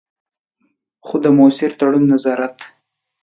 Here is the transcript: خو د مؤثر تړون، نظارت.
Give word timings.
خو 1.05 1.15
د 1.23 1.25
مؤثر 1.37 1.71
تړون، 1.79 2.03
نظارت. 2.11 2.55